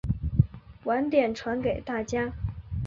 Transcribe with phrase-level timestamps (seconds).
[0.85, 2.33] 晚点传给大家